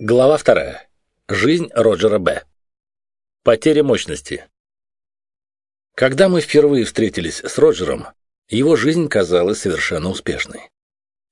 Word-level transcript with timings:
Глава 0.00 0.36
вторая. 0.36 0.88
Жизнь 1.28 1.68
Роджера 1.74 2.20
Б. 2.20 2.44
Потеря 3.42 3.82
мощности. 3.82 4.46
Когда 5.96 6.28
мы 6.28 6.40
впервые 6.40 6.84
встретились 6.84 7.40
с 7.42 7.58
Роджером, 7.58 8.06
его 8.48 8.76
жизнь 8.76 9.08
казалась 9.08 9.62
совершенно 9.62 10.10
успешной. 10.10 10.70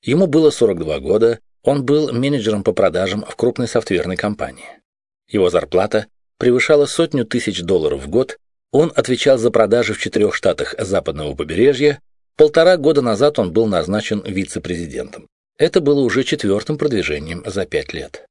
Ему 0.03 0.27
было 0.27 0.51
42 0.51 0.99
года, 0.99 1.39
он 1.63 1.85
был 1.85 2.13
менеджером 2.13 2.65
по 2.65 2.73
продажам 2.73 3.25
в 3.25 3.37
крупной 3.37 3.69
софтверной 3.69 4.17
компании. 4.17 4.81
Его 5.29 5.51
зарплата 5.51 6.09
превышала 6.37 6.87
сотню 6.87 7.25
тысяч 7.25 7.63
долларов 7.63 8.03
в 8.03 8.09
год, 8.09 8.39
он 8.73 8.93
отвечал 8.97 9.39
за 9.39 9.53
продажи 9.53 9.95
в 9.95 10.01
четырех 10.01 10.35
штатах 10.35 10.75
западного 10.77 11.37
побережья, 11.37 12.01
полтора 12.39 12.77
года 12.77 13.03
назад 13.03 13.39
он 13.39 13.53
был 13.53 13.67
назначен 13.67 14.23
вице-президентом. 14.25 15.27
Это 15.59 15.81
было 15.81 16.01
уже 16.01 16.23
четвертым 16.23 16.79
продвижением 16.79 17.43
за 17.45 17.67
пять 17.67 17.93
лет. 17.93 18.25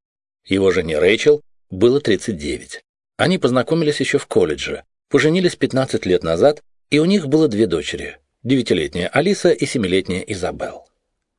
Его 0.46 0.72
жене 0.72 0.98
Рэйчел 0.98 1.42
было 1.70 2.00
39. 2.00 2.82
Они 3.18 3.38
познакомились 3.38 4.00
еще 4.00 4.18
в 4.18 4.26
колледже, 4.26 4.84
поженились 5.10 5.58
15 5.58 6.06
лет 6.06 6.24
назад, 6.24 6.62
и 6.90 7.00
у 7.00 7.06
них 7.06 7.28
было 7.28 7.50
две 7.50 7.68
дочери– 7.68 8.18
девятилетняя 8.44 9.10
Алиса 9.10 9.50
и 9.50 9.66
семилетняя 9.66 10.22
Изабел. 10.22 10.88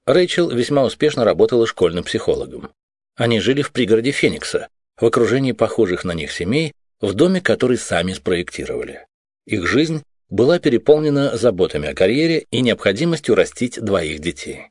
Рэйчел 0.05 0.51
весьма 0.51 0.85
успешно 0.85 1.25
работала 1.25 1.67
школьным 1.67 2.05
психологом. 2.05 2.71
Они 3.17 3.41
жили 3.41 3.63
в 3.63 3.73
пригороде 3.73 4.11
Феникса, 4.11 4.69
в 5.01 5.07
окружении 5.07 5.53
похожих 5.53 6.05
на 6.05 6.13
них 6.13 6.33
семей, 6.33 6.73
в 7.01 7.15
доме, 7.15 7.41
который 7.41 7.79
сами 7.79 8.13
спроектировали. 8.13 9.07
Их 9.47 9.67
жизнь 9.67 10.03
была 10.31 10.59
переполнена 10.59 11.37
заботами 11.37 11.89
о 11.89 11.95
карьере 11.95 12.47
и 12.51 12.61
необходимостью 12.61 13.35
растить 13.35 13.81
двоих 13.81 14.21
детей. 14.21 14.69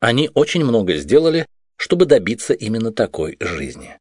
Они 0.00 0.30
очень 0.34 0.64
много 0.64 0.96
сделали, 0.96 1.46
чтобы 1.76 2.06
добиться 2.06 2.54
именно 2.54 2.92
такой 2.92 3.36
жизни. 3.40 3.98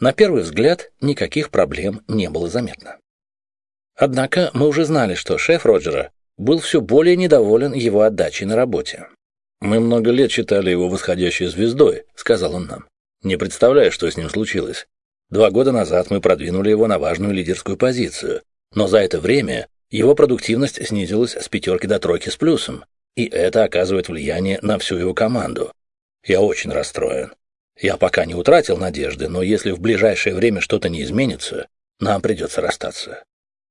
На 0.00 0.12
первый 0.12 0.42
взгляд 0.42 0.92
никаких 1.00 1.50
проблем 1.50 2.02
не 2.08 2.28
было 2.30 2.48
заметно. 2.48 2.98
Однако 3.96 4.50
мы 4.54 4.68
уже 4.68 4.84
знали, 4.84 5.14
что 5.14 5.38
шеф 5.38 5.66
Роджера 5.66 6.10
был 6.38 6.58
все 6.58 6.80
более 6.80 7.16
недоволен 7.16 7.72
его 7.72 8.02
отдачей 8.02 8.46
на 8.46 8.56
работе. 8.56 9.08
«Мы 9.60 9.78
много 9.78 10.10
лет 10.10 10.32
считали 10.32 10.70
его 10.70 10.88
восходящей 10.88 11.46
звездой»,— 11.46 12.04
сказал 12.14 12.54
он 12.54 12.66
нам. 12.66 12.88
«Не 13.22 13.36
представляю, 13.36 13.92
что 13.92 14.10
с 14.10 14.16
ним 14.16 14.28
случилось. 14.28 14.88
Два 15.30 15.50
года 15.50 15.70
назад 15.70 16.10
мы 16.10 16.20
продвинули 16.20 16.70
его 16.70 16.88
на 16.88 16.98
важную 16.98 17.32
лидерскую 17.32 17.76
позицию, 17.76 18.42
но 18.74 18.88
за 18.88 18.98
это 18.98 19.20
время 19.20 19.68
его 19.92 20.14
продуктивность 20.14 20.84
снизилась 20.86 21.36
с 21.36 21.48
пятерки 21.48 21.86
до 21.86 21.98
тройки 21.98 22.30
с 22.30 22.36
плюсом, 22.36 22.84
и 23.14 23.26
это 23.26 23.62
оказывает 23.64 24.08
влияние 24.08 24.58
на 24.62 24.78
всю 24.78 24.96
его 24.96 25.12
команду. 25.12 25.72
Я 26.24 26.40
очень 26.40 26.72
расстроен. 26.72 27.34
Я 27.78 27.96
пока 27.96 28.24
не 28.24 28.34
утратил 28.34 28.78
надежды, 28.78 29.28
но 29.28 29.42
если 29.42 29.70
в 29.70 29.80
ближайшее 29.80 30.34
время 30.34 30.60
что-то 30.60 30.88
не 30.88 31.02
изменится, 31.02 31.68
нам 32.00 32.22
придется 32.22 32.60
расстаться. 32.60 33.24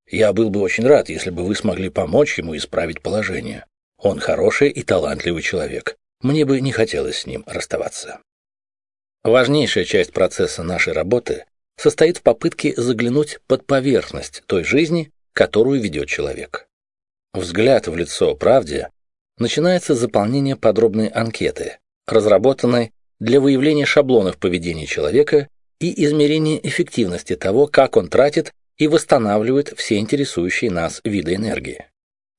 Я 0.08 0.32
был 0.32 0.50
бы 0.50 0.60
очень 0.60 0.86
рад, 0.86 1.08
если 1.08 1.30
бы 1.30 1.44
вы 1.44 1.54
смогли 1.56 1.88
помочь 1.88 2.38
ему 2.38 2.56
исправить 2.56 3.02
положение. 3.02 3.66
Он 3.96 4.18
хороший 4.18 4.68
и 4.68 4.82
талантливый 4.82 5.42
человек. 5.42 5.96
Мне 6.20 6.44
бы 6.44 6.60
не 6.60 6.72
хотелось 6.72 7.20
с 7.20 7.26
ним 7.26 7.42
расставаться. 7.46 8.20
Важнейшая 9.24 9.84
часть 9.84 10.12
процесса 10.12 10.62
нашей 10.62 10.92
работы 10.92 11.46
состоит 11.76 12.18
в 12.18 12.22
попытке 12.22 12.74
заглянуть 12.76 13.38
под 13.46 13.66
поверхность 13.66 14.42
той 14.46 14.64
жизни, 14.64 15.10
которую 15.32 15.80
ведет 15.80 16.08
человек. 16.08 16.66
Взгляд 17.34 17.88
в 17.88 17.96
лицо 17.96 18.34
правде 18.34 18.90
начинается 19.38 19.94
с 19.94 19.98
заполнения 19.98 20.56
подробной 20.56 21.08
анкеты, 21.08 21.78
разработанной 22.06 22.92
для 23.20 23.40
выявления 23.40 23.86
шаблонов 23.86 24.38
поведения 24.38 24.86
человека 24.86 25.48
и 25.80 26.04
измерения 26.04 26.58
эффективности 26.62 27.36
того, 27.36 27.66
как 27.66 27.96
он 27.96 28.08
тратит 28.08 28.52
и 28.78 28.88
восстанавливает 28.88 29.72
все 29.76 29.98
интересующие 29.98 30.70
нас 30.70 31.00
виды 31.04 31.34
энергии. 31.34 31.86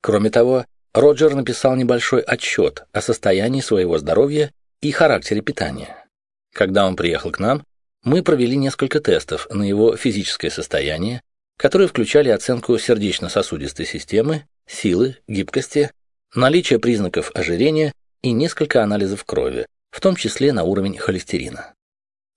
Кроме 0.01 0.29
того, 0.29 0.65
Роджер 0.93 1.33
написал 1.33 1.75
небольшой 1.75 2.21
отчет 2.21 2.85
о 2.91 3.01
состоянии 3.01 3.61
своего 3.61 3.97
здоровья 3.97 4.51
и 4.81 4.91
характере 4.91 5.41
питания. 5.41 6.05
Когда 6.53 6.85
он 6.85 6.95
приехал 6.95 7.31
к 7.31 7.39
нам, 7.39 7.63
мы 8.03 8.21
провели 8.21 8.57
несколько 8.57 8.99
тестов 8.99 9.47
на 9.49 9.63
его 9.63 9.95
физическое 9.95 10.51
состояние, 10.51 11.21
которые 11.57 11.87
включали 11.87 12.29
оценку 12.29 12.77
сердечно-сосудистой 12.77 13.85
системы, 13.85 14.45
силы, 14.67 15.17
гибкости, 15.27 15.91
наличие 16.35 16.79
признаков 16.79 17.31
ожирения 17.33 17.93
и 18.21 18.31
несколько 18.31 18.83
анализов 18.83 19.23
крови, 19.25 19.65
в 19.91 20.01
том 20.01 20.15
числе 20.15 20.53
на 20.53 20.63
уровень 20.63 20.97
холестерина. 20.97 21.73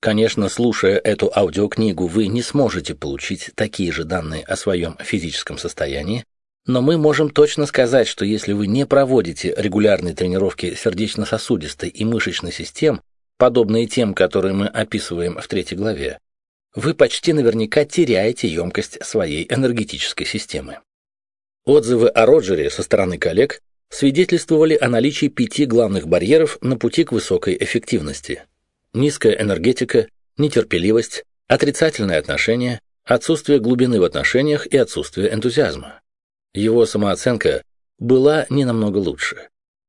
Конечно, 0.01 0.49
слушая 0.49 0.99
эту 0.99 1.33
аудиокнигу, 1.35 2.07
вы 2.07 2.27
не 2.27 2.43
сможете 2.43 2.95
получить 2.95 3.51
такие 3.55 3.91
же 3.91 4.05
данные 4.05 4.45
о 4.45 4.57
своем 4.57 4.97
физическом 5.01 5.59
состоянии, 5.59 6.25
но 6.67 6.83
мы 6.83 6.99
можем 6.99 7.31
точно 7.31 7.65
сказать, 7.65 8.07
что 8.07 8.25
если 8.25 8.53
вы 8.53 8.67
не 8.67 8.87
проводите 8.87 9.55
регулярные 9.57 10.15
тренировки 10.15 10.75
сердечно-сосудистой 10.75 11.89
и 11.89 12.05
мышечной 12.05 12.53
систем, 12.53 13.01
подобные 13.39 13.87
тем, 13.87 14.15
которые 14.15 14.53
мы 14.53 14.67
описываем 14.67 15.39
в 15.41 15.47
третьей 15.49 15.79
главе, 15.79 16.19
вы 16.77 16.95
почти 16.95 17.33
наверняка 17.33 17.85
теряете 17.85 18.47
емкость 18.47 19.03
своей 19.05 19.47
энергетической 19.53 20.27
системы. 20.27 20.79
Отзывы 21.65 22.09
о 22.09 22.27
Роджере 22.27 22.71
со 22.71 22.83
стороны 22.83 23.19
коллег 23.19 23.61
свидетельствовали 23.89 24.77
о 24.81 24.89
наличии 24.89 25.27
пяти 25.27 25.65
главных 25.65 26.07
барьеров 26.07 26.59
на 26.61 26.77
пути 26.77 27.05
к 27.05 27.13
высокой 27.13 27.57
эффективности. 27.59 28.45
Низкая 28.93 29.41
энергетика, 29.41 30.07
нетерпеливость, 30.37 31.25
отрицательное 31.49 32.19
отношение, 32.19 32.81
отсутствие 33.05 33.59
глубины 33.59 34.01
в 34.01 34.05
отношениях 34.05 34.67
и 34.67 34.77
отсутствие 34.77 35.33
энтузиазма. 35.33 36.03
Его 36.53 36.85
самооценка 36.85 37.63
была 37.99 38.47
не 38.51 38.65
намного 38.65 38.99
лучше. 38.99 39.49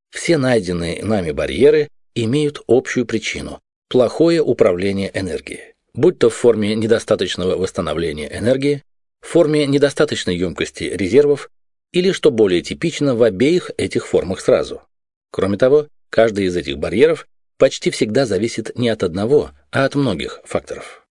Все 0.09 0.37
найденные 0.37 1.03
нами 1.03 1.31
барьеры 1.31 1.89
имеют 2.15 2.61
общую 2.67 3.05
причину– 3.05 3.59
плохое 3.89 4.41
управление 4.41 5.11
энергией, 5.13 5.73
будь 5.97 6.19
то 6.19 6.30
в 6.30 6.35
форме 6.35 6.75
недостаточного 6.75 7.58
восстановления 7.58 8.30
энергии, 8.31 8.84
в 9.19 9.28
форме 9.28 9.66
недостаточной 9.66 10.38
емкости 10.38 10.84
резервов 10.84 11.50
или, 11.91 12.12
что 12.12 12.31
более 12.31 12.62
типично, 12.62 13.16
в 13.16 13.24
обеих 13.24 13.72
этих 13.78 14.08
формах 14.08 14.40
сразу. 14.40 14.84
Кроме 15.31 15.58
того, 15.58 15.88
каждый 16.09 16.46
из 16.46 16.56
этих 16.56 16.78
барьеров 16.78 17.28
почти 17.58 17.90
всегда 17.90 18.25
зависит 18.25 18.78
не 18.78 18.90
от 18.90 19.03
одного, 19.03 19.52
а 19.72 19.85
от 19.85 19.96
многих 19.96 20.40
факторов. 20.46 21.06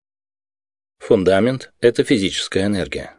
Фундамент– 1.01 1.73
это 1.81 2.05
физическая 2.05 2.67
энергия. 2.67 3.17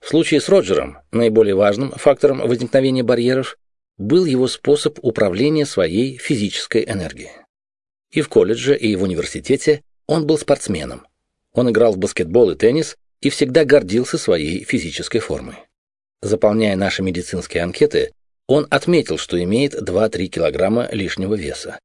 В 0.00 0.08
случае 0.08 0.40
с 0.40 0.48
Роджером 0.48 0.98
наиболее 1.12 1.54
важным 1.54 1.90
фактором 1.92 2.40
возникновения 2.40 3.02
барьеров 3.02 3.58
был 3.98 4.24
его 4.24 4.48
способ 4.48 4.98
управления 5.02 5.66
своей 5.66 6.16
физической 6.16 6.84
энергией. 6.84 7.30
И 8.10 8.22
в 8.22 8.28
колледже, 8.28 8.76
и 8.76 8.96
в 8.96 9.02
университете 9.02 9.82
он 10.06 10.26
был 10.26 10.38
спортсменом. 10.38 11.06
Он 11.52 11.70
играл 11.70 11.92
в 11.92 11.98
баскетбол 11.98 12.50
и 12.50 12.56
теннис 12.56 12.96
и 13.20 13.30
всегда 13.30 13.64
гордился 13.64 14.18
своей 14.18 14.64
физической 14.64 15.20
формой. 15.20 15.56
Заполняя 16.20 16.76
наши 16.76 17.02
медицинские 17.02 17.62
анкеты, 17.62 18.12
он 18.46 18.66
отметил, 18.70 19.18
что 19.18 19.42
имеет 19.42 19.74
2-3 19.74 20.26
килограмма 20.26 20.88
лишнего 20.90 21.34
веса. 21.34 21.78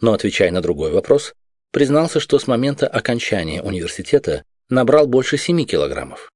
Но, 0.00 0.12
отвечая 0.12 0.50
на 0.50 0.62
другой 0.62 0.90
вопрос, 0.90 1.34
признался, 1.72 2.20
что 2.20 2.38
с 2.38 2.46
момента 2.46 2.86
окончания 2.86 3.62
университета 3.62 4.44
набрал 4.68 5.06
больше 5.06 5.36
7 5.36 5.64
килограммов. 5.64 6.30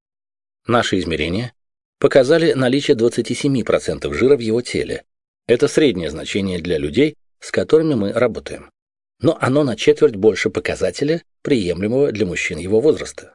Наши 0.67 0.99
измерения 0.99 1.53
показали 1.99 2.53
наличие 2.53 2.97
27% 2.97 4.13
жира 4.13 4.37
в 4.37 4.41
его 4.41 4.61
теле. 4.63 5.05
Это 5.47 5.69
среднее 5.69 6.11
значение 6.11 6.59
для 6.61 6.79
людей, 6.79 7.15
с 7.41 7.51
которыми 7.51 7.95
мы 7.95 8.13
работаем. 8.13 8.71
Но 9.21 9.37
оно 9.41 9.65
на 9.65 9.77
четверть 9.77 10.17
больше 10.17 10.51
показателя, 10.51 11.23
приемлемого 11.43 12.13
для 12.13 12.27
мужчин 12.27 12.59
его 12.59 12.81
возраста. 12.81 13.35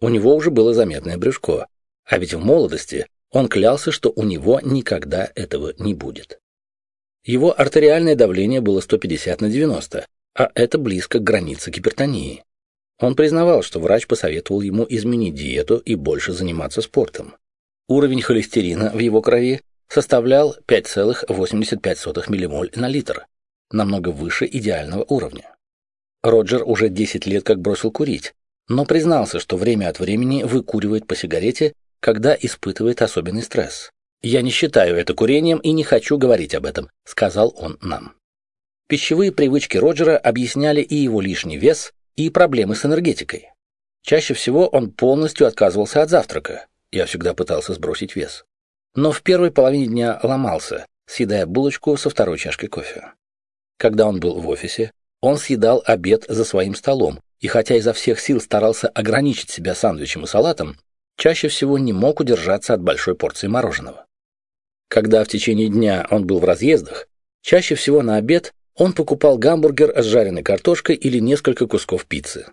У 0.00 0.08
него 0.08 0.34
уже 0.34 0.50
было 0.50 0.74
заметное 0.74 1.18
брюшко, 1.18 1.66
а 2.04 2.18
ведь 2.18 2.34
в 2.34 2.44
молодости 2.44 3.06
он 3.30 3.48
клялся, 3.48 3.90
что 3.90 4.12
у 4.14 4.22
него 4.22 4.60
никогда 4.62 5.30
этого 5.34 5.74
не 5.78 5.94
будет. 5.94 6.38
Его 7.24 7.58
артериальное 7.58 8.14
давление 8.14 8.60
было 8.60 8.80
150 8.80 9.40
на 9.40 9.50
90, 9.50 10.06
а 10.36 10.50
это 10.54 10.78
близко 10.78 11.18
к 11.18 11.24
границе 11.24 11.70
гипертонии. 11.70 12.44
Он 13.00 13.16
признавал, 13.16 13.62
что 13.62 13.80
врач 13.80 14.06
посоветовал 14.06 14.60
ему 14.60 14.86
изменить 14.88 15.34
диету 15.34 15.78
и 15.78 15.94
больше 15.94 16.32
заниматься 16.32 16.80
спортом. 16.80 17.36
Уровень 17.88 18.22
холестерина 18.22 18.90
в 18.90 18.98
его 18.98 19.20
крови 19.20 19.62
составлял 19.88 20.56
5,85 20.66 22.48
ммоль 22.48 22.70
на 22.74 22.88
литр, 22.88 23.26
намного 23.74 24.08
выше 24.08 24.48
идеального 24.50 25.04
уровня. 25.08 25.54
Роджер 26.22 26.62
уже 26.64 26.88
10 26.88 27.26
лет 27.26 27.44
как 27.44 27.60
бросил 27.60 27.90
курить, 27.90 28.32
но 28.68 28.86
признался, 28.86 29.38
что 29.40 29.58
время 29.58 29.90
от 29.90 30.00
времени 30.00 30.42
выкуривает 30.42 31.06
по 31.06 31.14
сигарете 31.14 31.74
когда 32.04 32.36
испытывает 32.38 33.00
особенный 33.00 33.42
стресс. 33.42 33.90
«Я 34.20 34.42
не 34.42 34.50
считаю 34.50 34.94
это 34.94 35.14
курением 35.14 35.56
и 35.56 35.72
не 35.72 35.84
хочу 35.84 36.18
говорить 36.18 36.54
об 36.54 36.66
этом»,— 36.66 36.90
сказал 37.06 37.54
он 37.56 37.78
нам. 37.80 38.12
Пищевые 38.88 39.32
привычки 39.32 39.78
Роджера 39.78 40.18
объясняли 40.18 40.82
и 40.82 40.96
его 40.96 41.22
лишний 41.22 41.56
вес, 41.56 41.94
и 42.14 42.28
проблемы 42.28 42.74
с 42.74 42.84
энергетикой. 42.84 43.48
Чаще 44.02 44.34
всего 44.34 44.66
он 44.66 44.90
полностью 44.90 45.46
отказывался 45.46 46.02
от 46.02 46.10
завтрака. 46.10 46.66
Я 46.92 47.06
всегда 47.06 47.32
пытался 47.32 47.72
сбросить 47.72 48.14
вес. 48.16 48.44
Но 48.94 49.10
в 49.10 49.22
первой 49.22 49.50
половине 49.50 49.86
дня 49.86 50.20
ломался, 50.22 50.84
съедая 51.06 51.46
булочку 51.46 51.96
со 51.96 52.10
второй 52.10 52.36
чашкой 52.36 52.66
кофе. 52.66 53.12
Когда 53.78 54.06
он 54.06 54.20
был 54.20 54.40
в 54.40 54.48
офисе, 54.48 54.92
он 55.20 55.38
съедал 55.38 55.82
обед 55.86 56.24
за 56.28 56.44
своим 56.44 56.74
столом, 56.74 57.20
и 57.40 57.46
хотя 57.46 57.76
изо 57.76 57.92
всех 57.92 58.20
сил 58.20 58.40
старался 58.40 58.88
ограничить 58.88 59.50
себя 59.50 59.74
сандвичем 59.74 60.24
и 60.24 60.26
салатом, 60.26 60.76
чаще 61.16 61.48
всего 61.48 61.78
не 61.78 61.92
мог 61.92 62.20
удержаться 62.20 62.74
от 62.74 62.82
большой 62.82 63.14
порции 63.14 63.46
мороженого. 63.46 64.06
Когда 64.88 65.24
в 65.24 65.28
течение 65.28 65.68
дня 65.68 66.06
он 66.10 66.26
был 66.26 66.40
в 66.40 66.44
разъездах, 66.44 67.08
чаще 67.42 67.74
всего 67.74 68.02
на 68.02 68.16
обед 68.16 68.52
он 68.74 68.92
покупал 68.92 69.38
гамбургер 69.38 69.92
с 70.02 70.04
жареной 70.04 70.42
картошкой 70.42 70.96
или 70.96 71.18
несколько 71.18 71.66
кусков 71.66 72.06
пиццы. 72.06 72.46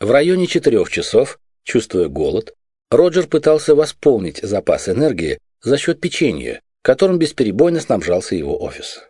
В 0.00 0.10
районе 0.10 0.46
четырех 0.46 0.90
часов, 0.90 1.38
чувствуя 1.64 2.08
голод, 2.08 2.54
Роджер 2.90 3.26
пытался 3.26 3.74
восполнить 3.74 4.38
запас 4.42 4.88
энергии 4.88 5.38
за 5.62 5.76
счет 5.76 6.00
печенья, 6.00 6.60
которым 6.82 7.18
бесперебойно 7.18 7.80
снабжался 7.80 8.36
его 8.36 8.62
офис. 8.62 9.02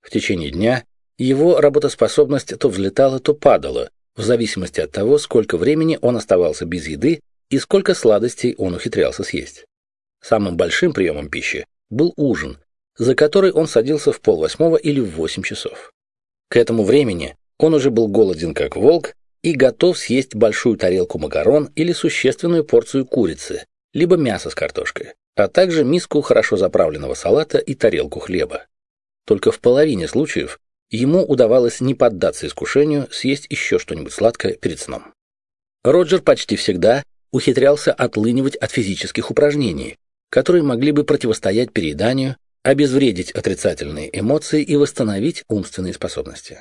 В 0.00 0.10
течение 0.10 0.50
дня 0.50 0.84
его 1.24 1.60
работоспособность 1.60 2.58
то 2.58 2.68
взлетала, 2.68 3.20
то 3.20 3.34
падала, 3.34 3.90
в 4.16 4.22
зависимости 4.22 4.80
от 4.80 4.90
того, 4.90 5.18
сколько 5.18 5.56
времени 5.56 5.98
он 6.00 6.16
оставался 6.16 6.64
без 6.64 6.86
еды 6.86 7.20
и 7.50 7.58
сколько 7.58 7.94
сладостей 7.94 8.54
он 8.56 8.74
ухитрялся 8.74 9.22
съесть. 9.22 9.64
Самым 10.22 10.56
большим 10.56 10.92
приемом 10.92 11.28
пищи 11.28 11.66
был 11.90 12.14
ужин, 12.16 12.58
за 12.96 13.14
который 13.14 13.52
он 13.52 13.66
садился 13.66 14.12
в 14.12 14.20
полвосьмого 14.20 14.76
или 14.76 15.00
в 15.00 15.10
восемь 15.10 15.42
часов. 15.42 15.92
К 16.48 16.56
этому 16.56 16.84
времени 16.84 17.36
он 17.58 17.74
уже 17.74 17.90
был 17.90 18.08
голоден 18.08 18.54
как 18.54 18.76
волк 18.76 19.14
и 19.42 19.52
готов 19.52 19.98
съесть 19.98 20.34
большую 20.34 20.76
тарелку 20.76 21.18
макарон 21.18 21.70
или 21.74 21.92
существенную 21.92 22.64
порцию 22.64 23.06
курицы, 23.06 23.66
либо 23.92 24.16
мяса 24.16 24.50
с 24.50 24.54
картошкой, 24.54 25.14
а 25.36 25.48
также 25.48 25.84
миску 25.84 26.20
хорошо 26.22 26.56
заправленного 26.56 27.14
салата 27.14 27.58
и 27.58 27.74
тарелку 27.74 28.20
хлеба. 28.20 28.66
Только 29.26 29.52
в 29.52 29.60
половине 29.60 30.08
случаев 30.08 30.58
ему 30.90 31.24
удавалось 31.24 31.80
не 31.80 31.94
поддаться 31.94 32.46
искушению 32.46 33.08
съесть 33.10 33.46
еще 33.48 33.78
что-нибудь 33.78 34.12
сладкое 34.12 34.54
перед 34.54 34.80
сном. 34.80 35.14
Роджер 35.82 36.20
почти 36.20 36.56
всегда 36.56 37.02
ухитрялся 37.30 37.92
отлынивать 37.92 38.56
от 38.56 38.70
физических 38.70 39.30
упражнений, 39.30 39.96
которые 40.30 40.62
могли 40.62 40.92
бы 40.92 41.04
противостоять 41.04 41.72
перееданию 41.72 42.36
обезвредить 42.62 43.32
отрицательные 43.32 44.10
эмоции 44.18 44.62
и 44.62 44.76
восстановить 44.76 45.44
умственные 45.48 45.94
способности. 45.94 46.60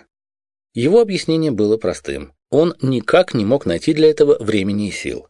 Его 0.73 1.01
объяснение 1.01 1.51
было 1.51 1.77
простым. 1.77 2.33
Он 2.51 2.75
никак 2.81 3.33
не 3.33 3.43
мог 3.43 3.65
найти 3.65 3.93
для 3.93 4.09
этого 4.09 4.41
времени 4.41 4.87
и 4.87 4.91
сил. 4.91 5.27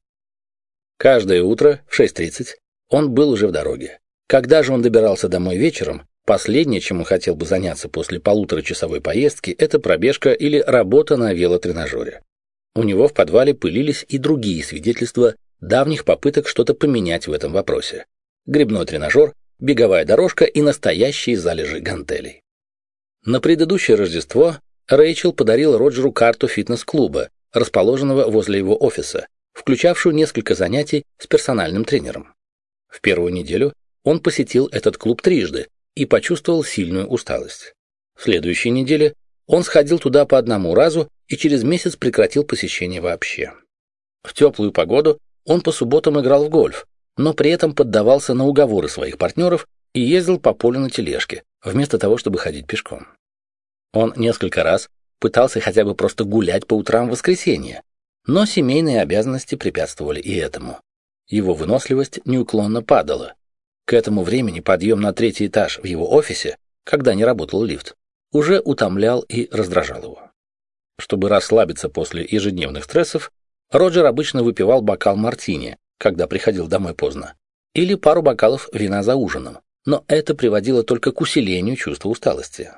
Каждое 0.97 1.41
утро 1.41 1.81
в 1.87 1.99
6.30 1.99 2.55
он 2.89 3.11
был 3.11 3.29
уже 3.29 3.47
в 3.47 3.51
дороге. 3.51 3.99
Когда 4.27 4.61
же 4.63 4.73
он 4.73 4.81
добирался 4.81 5.27
домой 5.27 5.57
вечером, 5.57 6.07
последнее, 6.25 6.81
чем 6.81 6.99
он 6.99 7.05
хотел 7.05 7.35
бы 7.35 7.45
заняться 7.45 7.89
после 7.89 8.19
полуторачасовой 8.19 9.01
поездки, 9.01 9.51
это 9.51 9.79
пробежка 9.79 10.31
или 10.31 10.63
работа 10.65 11.17
на 11.17 11.33
велотренажере. 11.33 12.21
У 12.75 12.83
него 12.83 13.07
в 13.07 13.13
подвале 13.13 13.53
пылились 13.53 14.05
и 14.07 14.17
другие 14.17 14.63
свидетельства 14.63 15.35
давних 15.59 16.05
попыток 16.05 16.47
что-то 16.47 16.73
поменять 16.73 17.27
в 17.27 17.33
этом 17.33 17.51
вопросе. 17.51 18.05
Грибной 18.45 18.85
тренажер, 18.85 19.33
беговая 19.59 20.05
дорожка 20.05 20.45
и 20.45 20.61
настоящие 20.61 21.37
залежи 21.37 21.79
гантелей. 21.79 22.41
На 23.25 23.41
предыдущее 23.41 23.97
Рождество 23.97 24.57
Рэйчел 24.87 25.33
подарила 25.33 25.77
Роджеру 25.77 26.11
карту 26.11 26.47
фитнес-клуба, 26.47 27.29
расположенного 27.51 28.29
возле 28.29 28.59
его 28.59 28.81
офиса, 28.81 29.27
включавшую 29.53 30.15
несколько 30.15 30.55
занятий 30.55 31.03
с 31.17 31.27
персональным 31.27 31.83
тренером. 31.83 32.33
В 32.87 33.01
первую 33.01 33.33
неделю 33.33 33.73
он 34.03 34.19
посетил 34.19 34.67
этот 34.71 34.97
клуб 34.97 35.21
трижды 35.21 35.67
и 35.95 36.05
почувствовал 36.05 36.63
сильную 36.63 37.07
усталость. 37.07 37.73
В 38.15 38.23
следующей 38.23 38.69
неделе 38.69 39.13
он 39.47 39.63
сходил 39.63 39.99
туда 39.99 40.25
по 40.25 40.37
одному 40.37 40.75
разу 40.75 41.09
и 41.27 41.37
через 41.37 41.63
месяц 41.63 41.95
прекратил 41.95 42.43
посещение 42.43 43.01
вообще. 43.01 43.53
В 44.23 44.33
теплую 44.33 44.71
погоду 44.71 45.19
он 45.45 45.61
по 45.61 45.71
субботам 45.71 46.19
играл 46.19 46.45
в 46.45 46.49
гольф, 46.49 46.85
но 47.17 47.33
при 47.33 47.51
этом 47.51 47.73
поддавался 47.73 48.33
на 48.33 48.45
уговоры 48.45 48.89
своих 48.89 49.17
партнеров 49.17 49.67
и 49.93 50.01
ездил 50.01 50.39
по 50.39 50.53
полю 50.53 50.79
на 50.79 50.89
тележке, 50.89 51.43
вместо 51.63 51.97
того, 51.97 52.17
чтобы 52.17 52.37
ходить 52.37 52.67
пешком. 52.67 53.07
Он 53.93 54.13
несколько 54.15 54.63
раз 54.63 54.89
пытался 55.19 55.59
хотя 55.59 55.83
бы 55.83 55.95
просто 55.95 56.23
гулять 56.23 56.67
по 56.67 56.75
утрам 56.75 57.07
в 57.07 57.11
воскресенье, 57.11 57.81
но 58.25 58.45
семейные 58.45 59.01
обязанности 59.01 59.55
препятствовали 59.55 60.19
и 60.19 60.35
этому. 60.35 60.79
Его 61.27 61.53
выносливость 61.53 62.19
неуклонно 62.25 62.81
падала. 62.81 63.35
К 63.89 63.93
этому 63.93 64.21
времени 64.21 64.59
подъем 64.59 65.01
на 65.01 65.13
третий 65.13 65.47
этаж 65.47 65.79
в 65.79 65.83
его 65.83 66.13
офисе, 66.13 66.57
когда 66.83 67.15
не 67.15 67.25
работал 67.25 67.63
лифт, 67.63 67.95
уже 68.31 68.59
утомлял 68.59 69.21
и 69.21 69.49
раздражал 69.51 70.03
его. 70.03 70.31
Чтобы 70.99 71.27
расслабиться 71.27 71.89
после 71.89 72.23
ежедневных 72.23 72.83
стрессов, 72.83 73.31
Роджер 73.71 74.05
обычно 74.05 74.43
выпивал 74.43 74.83
бокал 74.83 75.15
мартини, 75.15 75.75
когда 75.97 76.27
приходил 76.27 76.67
домой 76.67 76.93
поздно, 76.93 77.33
или 77.73 77.95
пару 77.95 78.21
бокалов 78.21 78.69
вина 78.73 79.01
за 79.01 79.15
ужином, 79.15 79.57
но 79.87 80.05
это 80.07 80.35
приводило 80.35 80.83
только 80.83 81.11
к 81.11 81.19
усилению 81.19 81.75
чувства 81.75 82.09
усталости. 82.09 82.69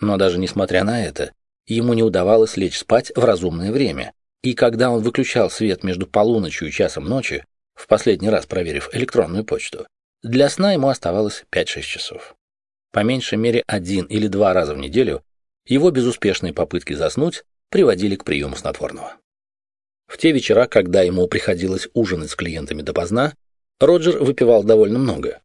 Но 0.00 0.18
даже 0.18 0.38
несмотря 0.38 0.84
на 0.84 1.04
это, 1.04 1.32
ему 1.66 1.94
не 1.94 2.04
удавалось 2.04 2.56
лечь 2.56 2.78
спать 2.78 3.10
в 3.16 3.24
разумное 3.24 3.72
время, 3.72 4.12
и 4.44 4.54
когда 4.54 4.92
он 4.92 5.02
выключал 5.02 5.50
свет 5.50 5.82
между 5.82 6.06
полуночью 6.06 6.68
и 6.68 6.70
часом 6.70 7.06
ночи, 7.06 7.44
в 7.74 7.88
последний 7.88 8.28
раз 8.30 8.46
проверив 8.46 8.88
электронную 8.92 9.44
почту, 9.44 9.88
для 10.24 10.48
сна 10.48 10.72
ему 10.72 10.88
оставалось 10.88 11.44
5-6 11.52 11.82
часов. 11.82 12.34
По 12.92 13.00
меньшей 13.00 13.36
мере 13.36 13.62
один 13.66 14.06
или 14.06 14.26
два 14.26 14.54
раза 14.54 14.74
в 14.74 14.78
неделю 14.78 15.22
его 15.66 15.90
безуспешные 15.90 16.54
попытки 16.54 16.94
заснуть 16.94 17.44
приводили 17.68 18.16
к 18.16 18.24
приему 18.24 18.56
снотворного. 18.56 19.16
В 20.06 20.16
те 20.16 20.32
вечера, 20.32 20.66
когда 20.66 21.02
ему 21.02 21.26
приходилось 21.28 21.88
ужинать 21.92 22.30
с 22.30 22.36
клиентами 22.36 22.80
допоздна, 22.80 23.34
Роджер 23.80 24.22
выпивал 24.22 24.64
довольно 24.64 24.98
много. 24.98 25.42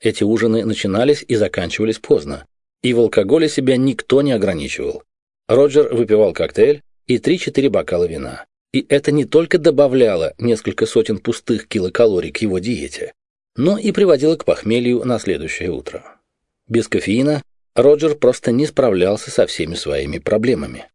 Эти 0.00 0.24
ужины 0.24 0.64
начинались 0.64 1.24
и 1.26 1.34
заканчивались 1.34 1.98
поздно, 1.98 2.46
и 2.82 2.92
в 2.92 3.00
алкоголе 3.00 3.48
себя 3.48 3.76
никто 3.76 4.20
не 4.20 4.32
ограничивал. 4.32 5.04
Роджер 5.46 5.94
выпивал 5.94 6.34
коктейль 6.34 6.82
и 7.06 7.16
3-4 7.16 7.70
бокала 7.70 8.04
вина. 8.04 8.44
И 8.72 8.84
это 8.90 9.10
не 9.10 9.24
только 9.24 9.58
добавляло 9.58 10.34
несколько 10.38 10.84
сотен 10.84 11.18
пустых 11.18 11.66
килокалорий 11.66 12.30
к 12.30 12.38
его 12.38 12.58
диете, 12.58 13.14
но 13.58 13.76
и 13.76 13.90
приводило 13.90 14.36
к 14.36 14.44
похмелью 14.44 15.04
на 15.04 15.18
следующее 15.18 15.70
утро. 15.70 16.04
Без 16.68 16.86
кофеина 16.86 17.42
Роджер 17.74 18.14
просто 18.14 18.52
не 18.52 18.66
справлялся 18.66 19.32
со 19.32 19.46
всеми 19.46 19.74
своими 19.74 20.18
проблемами. 20.18 20.86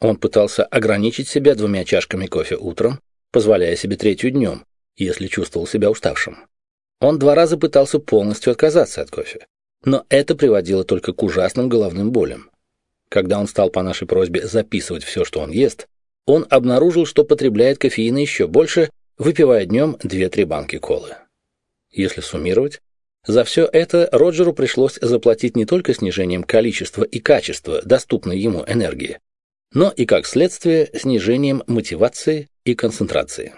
Он 0.00 0.16
пытался 0.16 0.64
ограничить 0.64 1.28
себя 1.28 1.54
двумя 1.54 1.84
чашками 1.84 2.26
кофе 2.26 2.56
утром, 2.56 2.98
позволяя 3.30 3.76
себе 3.76 3.96
третью 3.96 4.32
днем, 4.32 4.64
если 4.96 5.28
чувствовал 5.28 5.68
себя 5.68 5.90
уставшим. 5.90 6.38
Он 7.00 7.20
два 7.20 7.36
раза 7.36 7.56
пытался 7.56 8.00
полностью 8.00 8.50
отказаться 8.50 9.00
от 9.00 9.10
кофе, 9.10 9.46
но 9.84 10.04
это 10.08 10.34
приводило 10.34 10.82
только 10.82 11.12
к 11.12 11.22
ужасным 11.22 11.68
головным 11.68 12.10
болям. 12.10 12.50
Когда 13.08 13.38
он 13.38 13.46
стал 13.46 13.70
по 13.70 13.84
нашей 13.84 14.08
просьбе 14.08 14.44
записывать 14.44 15.04
все, 15.04 15.24
что 15.24 15.38
он 15.38 15.52
ест, 15.52 15.86
он 16.26 16.46
обнаружил, 16.50 17.06
что 17.06 17.24
потребляет 17.24 17.78
кофеина 17.78 18.18
еще 18.18 18.48
больше, 18.48 18.90
выпивая 19.18 19.66
днем 19.66 19.96
2-3 20.02 20.46
банки 20.46 20.78
колы. 20.78 21.14
Если 21.90 22.20
суммировать, 22.20 22.80
за 23.26 23.44
все 23.44 23.68
это 23.70 24.08
Роджеру 24.12 24.52
пришлось 24.52 24.98
заплатить 25.00 25.56
не 25.56 25.66
только 25.66 25.94
снижением 25.94 26.42
количества 26.42 27.02
и 27.02 27.18
качества 27.18 27.82
доступной 27.82 28.38
ему 28.38 28.64
энергии, 28.66 29.18
но 29.72 29.90
и 29.90 30.06
как 30.06 30.26
следствие 30.26 30.90
снижением 30.94 31.62
мотивации 31.66 32.48
и 32.64 32.74
концентрации. 32.74 33.54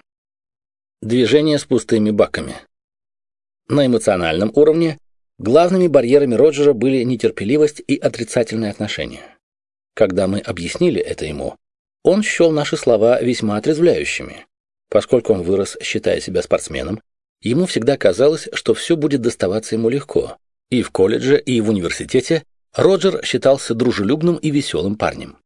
Движение 1.02 1.58
с 1.58 1.64
пустыми 1.64 2.10
баками. 2.10 2.56
На 3.68 3.86
эмоциональном 3.86 4.50
уровне 4.54 4.98
главными 5.38 5.86
барьерами 5.86 6.34
Роджера 6.34 6.72
были 6.72 7.02
нетерпеливость 7.04 7.82
и 7.86 7.96
отрицательное 7.96 8.70
отношение. 8.70 9.22
Когда 9.94 10.26
мы 10.26 10.40
объяснили 10.40 11.00
это 11.00 11.24
ему, 11.24 11.56
он 12.02 12.22
счел 12.22 12.50
наши 12.50 12.76
слова 12.76 13.20
весьма 13.20 13.56
отрезвляющими. 13.56 14.46
Поскольку 14.88 15.32
он 15.32 15.42
вырос, 15.42 15.76
считая 15.80 16.20
себя 16.20 16.42
спортсменом, 16.42 17.00
ему 17.42 17.66
всегда 17.66 17.96
казалось, 17.96 18.48
что 18.52 18.74
все 18.74 18.96
будет 18.96 19.22
доставаться 19.22 19.74
ему 19.74 19.88
легко. 19.88 20.36
И 20.70 20.82
в 20.82 20.90
колледже, 20.90 21.38
и 21.40 21.60
в 21.60 21.70
университете 21.70 22.44
Роджер 22.74 23.24
считался 23.24 23.74
дружелюбным 23.74 24.36
и 24.36 24.50
веселым 24.50 24.96
парнем. 24.96 25.36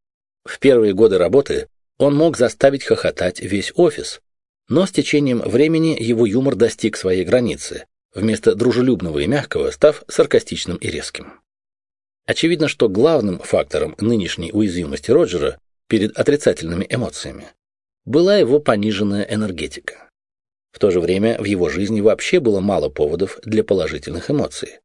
В 0.45 0.59
первые 0.59 0.93
годы 0.93 1.17
работы 1.19 1.69
он 1.99 2.15
мог 2.15 2.37
заставить 2.37 2.85
хохотать 2.85 3.41
весь 3.41 3.73
офис, 3.77 4.21
но 4.69 4.87
с 4.87 4.91
течением 4.91 5.41
времени 5.41 5.97
его 5.99 6.27
юмор 6.27 6.55
достиг 6.55 6.97
своей 6.97 7.25
границы, 7.25 7.87
вместо 8.15 8.55
дружелюбного 8.55 9.21
и 9.21 9.27
мягкого 9.27 9.71
став 9.71 10.05
саркастичным 10.09 10.77
и 10.77 10.89
резким. 10.89 11.41
Очевидно, 12.27 12.69
что 12.69 12.89
главным 12.89 13.39
фактором 13.39 13.95
нынешней 13.99 14.51
уязвимости 14.53 15.11
Роджера 15.11 15.59
перед 15.89 16.17
отрицательными 16.17 16.87
эмоциями 16.89 17.49
была 18.05 18.37
его 18.37 18.61
пониженная 18.61 19.23
энергетика. 19.23 20.09
В 20.75 20.81
то 20.81 20.91
же 20.91 20.99
время 20.99 21.37
в 21.39 21.45
его 21.45 21.69
жизни 21.69 22.01
вообще 22.01 22.41
было 22.41 22.59
мало 22.59 22.89
поводов 22.89 23.39
для 23.45 23.63
положительных 23.63 24.29
эмоций. 24.29 24.81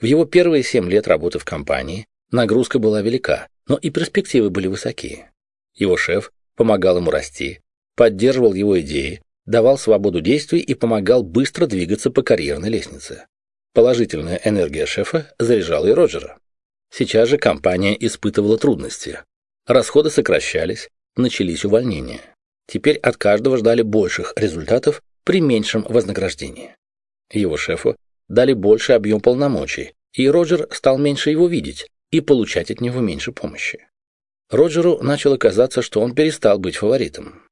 В 0.00 0.04
его 0.04 0.24
первые 0.24 0.64
семь 0.64 0.90
лет 0.90 1.06
работы 1.06 1.38
в 1.38 1.44
компании 1.44 2.08
нагрузка 2.32 2.80
была 2.80 3.02
велика, 3.02 3.46
но 3.68 3.76
и 3.76 3.90
перспективы 3.90 4.50
были 4.50 4.66
высокие. 4.66 5.30
Его 5.76 5.96
шеф 5.96 6.32
помогал 6.56 6.96
ему 6.96 7.12
расти, 7.12 7.60
поддерживал 7.94 8.52
его 8.52 8.80
идеи, 8.80 9.22
давал 9.46 9.78
свободу 9.78 10.20
действий 10.20 10.58
и 10.58 10.74
помогал 10.74 11.22
быстро 11.22 11.66
двигаться 11.66 12.10
по 12.10 12.22
карьерной 12.22 12.68
лестнице. 12.68 13.28
Положительная 13.74 14.40
энергия 14.44 14.86
шефа 14.86 15.32
заряжала 15.38 15.86
и 15.86 15.92
Роджера. 15.92 16.38
Сейчас 16.90 17.28
же 17.28 17.38
компания 17.38 17.96
испытывала 18.04 18.58
трудности. 18.58 19.20
Расходы 19.68 20.10
сокращались, 20.10 20.88
начались 21.14 21.64
увольнения. 21.64 22.22
Теперь 22.66 22.96
от 22.96 23.16
каждого 23.16 23.56
ждали 23.56 23.82
больших 23.82 24.32
результатов 24.36 25.00
при 25.28 25.42
меньшем 25.42 25.82
вознаграждении. 25.82 26.74
Его 27.30 27.58
шефу 27.58 27.96
дали 28.28 28.54
больше 28.54 28.94
объем 28.94 29.20
полномочий, 29.20 29.92
и 30.14 30.26
Роджер 30.26 30.68
стал 30.72 30.96
меньше 30.96 31.28
его 31.28 31.48
видеть 31.48 31.86
и 32.10 32.22
получать 32.22 32.70
от 32.70 32.80
него 32.80 33.00
меньше 33.00 33.32
помощи. 33.32 33.88
Роджеру 34.48 35.02
начало 35.02 35.36
казаться, 35.36 35.82
что 35.82 36.00
он 36.00 36.14
перестал 36.14 36.58
быть 36.58 36.76
фаворитом. 36.76 37.42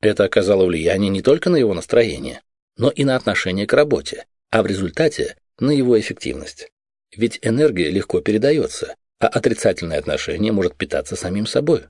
Это 0.00 0.24
оказало 0.24 0.64
влияние 0.64 1.10
не 1.10 1.20
только 1.20 1.50
на 1.50 1.56
его 1.56 1.74
настроение, 1.74 2.40
но 2.78 2.88
и 2.88 3.04
на 3.04 3.16
отношение 3.16 3.66
к 3.66 3.74
работе, 3.74 4.24
а 4.50 4.62
в 4.62 4.66
результате 4.66 5.36
на 5.58 5.72
его 5.72 6.00
эффективность. 6.00 6.70
Ведь 7.14 7.38
энергия 7.42 7.90
легко 7.90 8.22
передается, 8.22 8.94
а 9.20 9.26
отрицательное 9.26 9.98
отношение 9.98 10.52
может 10.52 10.74
питаться 10.74 11.16
самим 11.16 11.44
собой. 11.44 11.82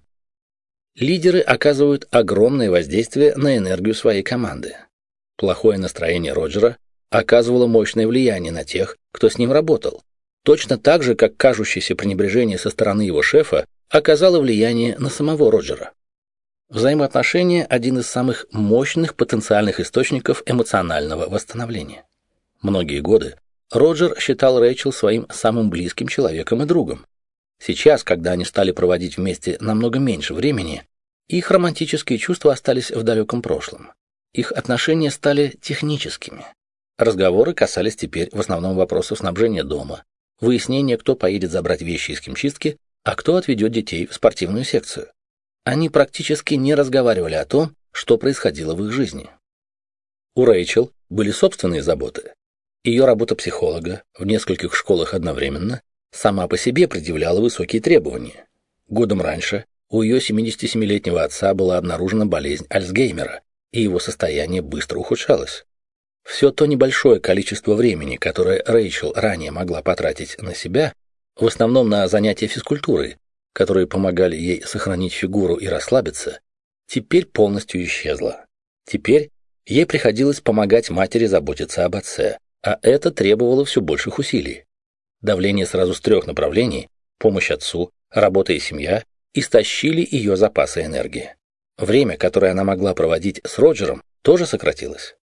Лидеры 0.96 1.38
оказывают 1.38 2.08
огромное 2.10 2.68
воздействие 2.68 3.36
на 3.36 3.56
энергию 3.56 3.94
своей 3.94 4.24
команды. 4.24 4.74
Плохое 5.36 5.78
настроение 5.78 6.32
Роджера 6.32 6.78
оказывало 7.10 7.66
мощное 7.66 8.06
влияние 8.06 8.52
на 8.52 8.64
тех, 8.64 8.96
кто 9.12 9.28
с 9.28 9.38
ним 9.38 9.52
работал, 9.52 10.02
точно 10.44 10.78
так 10.78 11.02
же, 11.02 11.14
как 11.14 11.36
кажущееся 11.36 11.94
пренебрежение 11.94 12.58
со 12.58 12.70
стороны 12.70 13.02
его 13.02 13.22
шефа 13.22 13.66
оказало 13.90 14.40
влияние 14.40 14.96
на 14.98 15.10
самого 15.10 15.50
Роджера. 15.50 15.92
Взаимоотношения– 16.68 17.64
один 17.70 17.98
из 17.98 18.06
самых 18.08 18.46
мощных 18.50 19.14
потенциальных 19.14 19.78
источников 19.78 20.42
эмоционального 20.46 21.28
восстановления. 21.28 22.04
Многие 22.60 23.00
годы 23.00 23.36
Роджер 23.70 24.18
считал 24.18 24.58
Рэйчел 24.58 24.92
своим 24.92 25.26
самым 25.30 25.70
близким 25.70 26.08
человеком 26.08 26.62
и 26.62 26.66
другом. 26.66 27.06
Сейчас, 27.58 28.02
когда 28.02 28.32
они 28.32 28.44
стали 28.44 28.72
проводить 28.72 29.16
вместе 29.16 29.56
намного 29.60 29.98
меньше 29.98 30.34
времени, 30.34 30.82
их 31.28 31.50
романтические 31.50 32.18
чувства 32.18 32.52
остались 32.52 32.90
в 32.90 33.02
далеком 33.02 33.42
прошлом. 33.42 33.92
Их 34.36 34.52
отношения 34.52 35.10
стали 35.10 35.56
техническими. 35.62 36.44
Разговоры 36.98 37.54
касались 37.54 37.96
теперь 37.96 38.28
в 38.32 38.38
основном 38.38 38.76
вопросов 38.76 39.18
снабжения 39.18 39.64
дома, 39.64 40.04
выяснения, 40.40 40.98
кто 40.98 41.16
поедет 41.16 41.50
забрать 41.50 41.80
вещи 41.80 42.10
из 42.10 42.20
химчистки, 42.20 42.76
а 43.02 43.14
кто 43.14 43.36
отведет 43.36 43.72
детей 43.72 44.06
в 44.06 44.12
спортивную 44.12 44.64
секцию. 44.64 45.08
Они 45.64 45.88
практически 45.88 46.52
не 46.52 46.74
разговаривали 46.74 47.34
о 47.34 47.46
том, 47.46 47.74
что 47.92 48.18
происходило 48.18 48.74
в 48.74 48.84
их 48.84 48.92
жизни. 48.92 49.30
У 50.34 50.44
Рэйчел 50.44 50.92
были 51.08 51.30
собственные 51.30 51.82
заботы, 51.82 52.34
ее 52.84 53.06
работа 53.06 53.36
психолога 53.36 54.02
в 54.18 54.26
нескольких 54.26 54.76
школах 54.76 55.14
одновременно 55.14 55.80
сама 56.12 56.46
по 56.46 56.58
себе 56.58 56.86
предъявляла 56.86 57.40
высокие 57.40 57.80
требования. 57.80 58.46
Годом 58.86 59.22
раньше 59.22 59.64
у 59.88 60.02
ее 60.02 60.18
77-летнего 60.18 61.24
отца 61.24 61.54
была 61.54 61.78
обнаружена 61.78 62.26
болезнь 62.26 62.66
Альцгеймера, 62.68 63.40
и 63.72 63.82
его 63.82 63.98
состояние 63.98 64.62
быстро 64.62 64.98
ухудшалось. 64.98 65.64
Все 66.24 66.50
то 66.50 66.66
небольшое 66.66 67.20
количество 67.20 67.74
времени, 67.74 68.16
которое 68.16 68.62
Рэйчел 68.66 69.12
ранее 69.14 69.52
могла 69.52 69.82
потратить 69.82 70.40
на 70.42 70.54
себя, 70.54 70.92
в 71.36 71.46
основном 71.46 71.88
на 71.88 72.08
занятия 72.08 72.48
физкультурой, 72.48 73.16
которые 73.52 73.86
помогали 73.86 74.36
ей 74.36 74.62
сохранить 74.62 75.12
фигуру 75.12 75.54
и 75.54 75.66
расслабиться, 75.66 76.40
теперь 76.88 77.26
полностью 77.26 77.82
исчезло. 77.84 78.44
Теперь 78.86 79.30
ей 79.66 79.86
приходилось 79.86 80.40
помогать 80.40 80.90
матери 80.90 81.26
заботиться 81.26 81.84
об 81.84 81.96
отце, 81.96 82.38
а 82.62 82.78
это 82.82 83.10
требовало 83.10 83.64
все 83.64 83.80
больших 83.80 84.18
усилий. 84.18 84.64
Давление 85.20 85.66
сразу 85.66 85.94
с 85.94 86.00
трех 86.00 86.26
направлений– 86.26 86.88
помощь 87.18 87.50
отцу, 87.50 87.90
работа 88.10 88.52
и 88.52 88.58
семья– 88.58 89.04
истощили 89.34 90.06
ее 90.08 90.36
запасы 90.36 90.82
энергии. 90.84 91.36
Время, 91.78 92.16
которое 92.16 92.52
она 92.52 92.64
могла 92.64 92.94
проводить 92.94 93.40
с 93.44 93.58
Роджером, 93.58 94.02
тоже 94.22 94.46
сократилось. 94.46 95.16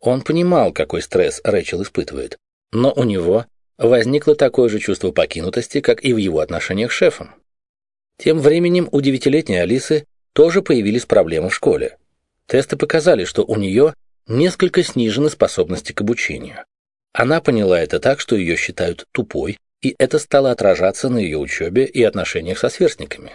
Он 0.00 0.22
понимал, 0.22 0.72
какой 0.72 1.02
стресс 1.02 1.40
Рэчел 1.44 1.82
испытывает, 1.82 2.38
но 2.72 2.92
у 2.92 3.04
него 3.04 3.46
возникло 3.76 4.34
такое 4.34 4.68
же 4.68 4.78
чувство 4.78 5.10
покинутости, 5.10 5.80
как 5.80 6.04
и 6.04 6.12
в 6.12 6.16
его 6.16 6.40
отношениях 6.40 6.90
с 6.90 6.94
шефом. 6.94 7.34
Тем 8.18 8.38
временем 8.38 8.88
у 8.92 9.00
девятилетней 9.00 9.62
Алисы 9.62 10.04
тоже 10.32 10.62
появились 10.62 11.06
проблемы 11.06 11.50
в 11.50 11.54
школе. 11.54 11.98
Тесты 12.46 12.76
показали, 12.76 13.24
что 13.24 13.44
у 13.44 13.56
нее 13.56 13.94
несколько 14.26 14.82
снижены 14.82 15.30
способности 15.30 15.92
к 15.92 16.00
обучению. 16.00 16.64
Она 17.12 17.40
поняла 17.40 17.80
это 17.80 17.98
так, 17.98 18.20
что 18.20 18.36
ее 18.36 18.56
считают 18.56 19.06
тупой, 19.12 19.58
и 19.82 19.94
это 19.98 20.18
стало 20.18 20.50
отражаться 20.50 21.08
на 21.08 21.18
ее 21.18 21.38
учебе 21.38 21.84
и 21.84 22.02
отношениях 22.02 22.58
со 22.58 22.68
сверстниками. 22.68 23.32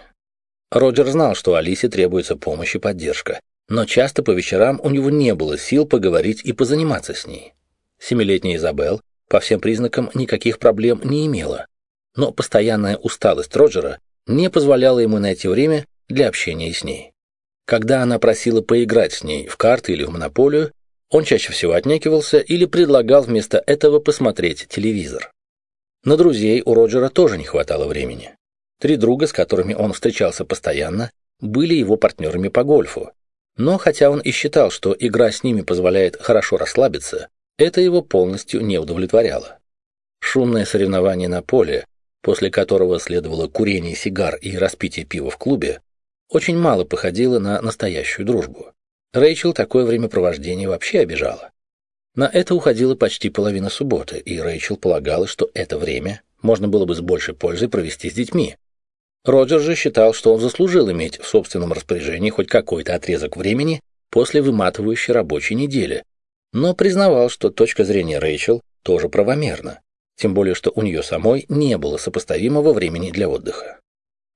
Роджер 0.71 1.07
знал, 1.07 1.35
что 1.35 1.55
Алисе 1.55 1.89
требуется 1.89 2.35
помощь 2.35 2.75
и 2.75 2.79
поддержка, 2.79 3.39
но 3.69 3.85
часто 3.85 4.23
по 4.23 4.31
вечерам 4.31 4.79
у 4.83 4.89
него 4.89 5.09
не 5.09 5.33
было 5.33 5.57
сил 5.57 5.85
поговорить 5.85 6.41
и 6.43 6.53
позаниматься 6.53 7.13
с 7.13 7.25
ней. 7.25 7.53
Семилетняя 7.99 8.57
Изабел 8.57 9.01
по 9.29 9.39
всем 9.39 9.59
признакам 9.59 10.09
никаких 10.13 10.59
проблем 10.59 11.01
не 11.03 11.25
имела, 11.25 11.67
но 12.15 12.31
постоянная 12.31 12.97
усталость 12.97 13.55
Роджера 13.55 13.99
не 14.27 14.49
позволяла 14.49 14.99
ему 14.99 15.19
найти 15.19 15.47
время 15.47 15.85
для 16.07 16.27
общения 16.27 16.73
с 16.73 16.83
ней. 16.83 17.11
Когда 17.65 18.03
она 18.03 18.19
просила 18.19 18.61
поиграть 18.61 19.13
с 19.13 19.23
ней 19.23 19.47
в 19.47 19.57
карты 19.57 19.93
или 19.93 20.03
в 20.03 20.11
монополию, 20.11 20.71
он 21.09 21.23
чаще 21.23 21.51
всего 21.51 21.73
отнекивался 21.73 22.39
или 22.39 22.65
предлагал 22.65 23.23
вместо 23.23 23.63
этого 23.65 23.99
посмотреть 23.99 24.67
телевизор. 24.69 25.31
На 26.03 26.17
друзей 26.17 26.61
у 26.63 26.73
Роджера 26.75 27.09
тоже 27.09 27.37
не 27.37 27.45
хватало 27.45 27.87
времени. 27.87 28.35
Три 28.79 28.97
друга, 28.97 29.27
с 29.27 29.33
которыми 29.33 29.73
он 29.73 29.93
встречался 29.93 30.45
постоянно, 30.45 31.11
были 31.39 31.73
его 31.73 31.97
партнерами 31.97 32.49
по 32.49 32.63
гольфу. 32.63 33.11
Но 33.57 33.77
хотя 33.77 34.09
он 34.09 34.19
и 34.19 34.31
считал, 34.31 34.69
что 34.69 34.95
игра 34.97 35.31
с 35.31 35.43
ними 35.43 35.61
позволяет 35.61 36.21
хорошо 36.21 36.57
расслабиться, 36.57 37.29
это 37.57 37.79
его 37.79 38.01
полностью 38.01 38.61
не 38.61 38.77
удовлетворяло. 38.77 39.59
Шумное 40.19 40.65
соревнование 40.65 41.29
на 41.29 41.41
поле, 41.41 41.85
после 42.21 42.51
которого 42.51 42.99
следовало 42.99 43.47
курение 43.47 43.95
сигар 43.95 44.35
и 44.35 44.57
распитие 44.57 45.05
пива 45.05 45.29
в 45.29 45.37
клубе, 45.37 45.81
очень 46.29 46.57
мало 46.57 46.83
походило 46.83 47.39
на 47.39 47.61
настоящую 47.61 48.25
дружбу. 48.25 48.71
Рэйчел 49.13 49.53
такое 49.53 49.85
времяпровождение 49.85 50.67
вообще 50.67 50.99
обижала. 50.99 51.51
На 52.15 52.27
это 52.27 52.55
уходила 52.55 52.95
почти 52.95 53.29
половина 53.29 53.69
субботы, 53.69 54.17
и 54.17 54.39
Рэйчел 54.39 54.75
полагала, 54.75 55.27
что 55.27 55.49
это 55.53 55.77
время 55.77 56.21
можно 56.41 56.67
было 56.67 56.85
бы 56.85 56.95
с 56.95 57.01
большей 57.01 57.33
пользой 57.33 57.69
провести 57.69 58.09
с 58.09 58.13
детьми. 58.13 58.57
Роджер 59.25 59.59
же 59.59 59.75
считал, 59.75 60.13
что 60.13 60.33
он 60.33 60.39
заслужил 60.39 60.89
иметь 60.91 61.19
в 61.19 61.27
собственном 61.27 61.73
распоряжении 61.73 62.29
хоть 62.29 62.47
какой-то 62.47 62.93
отрезок 62.93 63.35
времени 63.35 63.81
после 64.11 64.41
выматывающей 64.41 65.13
рабочей 65.13 65.55
недели, 65.55 66.03
но 66.53 66.75
признавал, 66.75 67.29
что 67.29 67.49
точка 67.49 67.83
зрения 67.83 68.19
Рэйчел 68.19 68.61
тоже 68.83 69.09
правомерна, 69.09 69.81
тем 70.15 70.33
более 70.33 70.53
что 70.53 70.71
у 70.75 70.83
нее 70.83 71.01
самой 71.01 71.45
не 71.49 71.77
было 71.77 71.97
сопоставимого 71.97 72.71
времени 72.71 73.11
для 73.11 73.27
отдыха. 73.27 73.79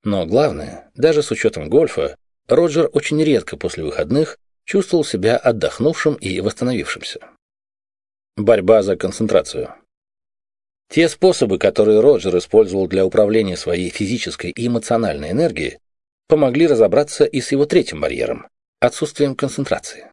Но 0.04 0.26
главное, 0.26 0.90
даже 0.96 1.22
с 1.22 1.30
учетом 1.32 1.70
гольфа, 1.70 2.16
Роджер 2.48 2.90
очень 2.92 3.24
редко 3.24 3.58
после 3.58 3.84
выходных 3.84 4.38
чувствовал 4.66 5.04
себя 5.04 5.38
отдохнувшим 5.38 6.16
и 6.16 6.42
восстановившимся. 6.42 7.20
Борьба 8.36 8.82
за 8.82 8.96
концентрацию. 8.96 9.76
Те 10.90 11.08
способы, 11.08 11.60
которые 11.60 12.00
Роджер 12.00 12.36
использовал 12.38 12.88
для 12.88 13.06
управления 13.06 13.56
своей 13.56 13.90
физической 13.90 14.50
и 14.50 14.68
эмоциональной 14.68 15.32
энергией, 15.32 15.78
помогли 16.28 16.66
разобраться 16.66 17.26
и 17.26 17.42
с 17.42 17.52
его 17.52 17.66
третьим 17.66 18.02
барьером– 18.02 18.48
отсутствием 18.80 19.36
концентрации. 19.36 20.12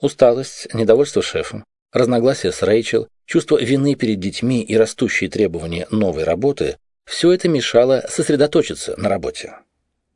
Усталость, 0.00 0.74
недовольство 0.74 1.22
шефом, 1.22 1.64
разногласия 1.92 2.50
с 2.50 2.62
Рэйчел, 2.62 3.06
чувство 3.26 3.62
вины 3.62 3.94
перед 3.94 4.18
детьми 4.18 4.62
и 4.62 4.76
растущие 4.76 5.30
требования 5.30 5.86
новой 5.90 6.24
работы– 6.24 6.78
все 7.04 7.30
это 7.32 7.48
мешало 7.48 8.04
сосредоточиться 8.08 8.94
на 8.96 9.08
работе. 9.08 9.54